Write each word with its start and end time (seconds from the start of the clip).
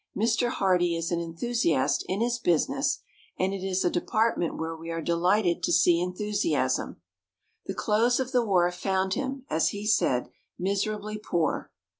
Mr. 0.17 0.49
Hardee 0.49 0.95
is 0.95 1.11
an 1.11 1.19
enthusiast 1.21 2.03
in 2.07 2.21
his 2.21 2.39
business; 2.39 3.01
and 3.37 3.53
it 3.53 3.63
is 3.63 3.85
a 3.85 3.89
department 3.91 4.57
where 4.57 4.75
we 4.75 4.89
are 4.89 4.99
delighted 4.99 5.61
to 5.61 5.71
see 5.71 6.01
enthusiasm. 6.01 6.99
The 7.67 7.75
close 7.75 8.19
of 8.19 8.31
the 8.31 8.43
war 8.43 8.71
found 8.71 9.13
him, 9.13 9.45
as 9.47 9.69
he 9.69 9.85
said, 9.85 10.31
miserably 10.57 11.19
poor. 11.19 11.69